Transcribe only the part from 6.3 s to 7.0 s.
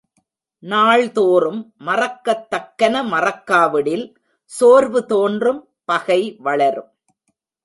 வளரும்.